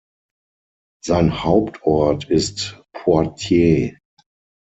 [1.05, 3.99] Sein Hauptort ist Poitiers.